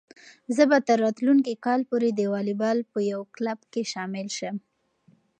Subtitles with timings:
[0.55, 4.55] زه به تر راتلونکي کال پورې د واليبال په یو کلب کې شامل شم.